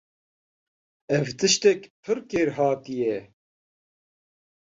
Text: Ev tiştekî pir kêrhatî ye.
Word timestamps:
Ev 1.17 1.27
tiştekî 1.39 1.87
pir 2.01 2.17
kêrhatî 2.29 2.95
ye. 3.03 3.17